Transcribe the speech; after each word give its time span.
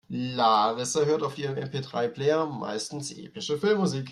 Larissa 0.09 1.05
hört 1.05 1.21
auf 1.23 1.37
ihrem 1.37 1.57
MP-drei-Player 1.57 2.45
meistens 2.47 3.11
epische 3.11 3.57
Filmmusik. 3.59 4.09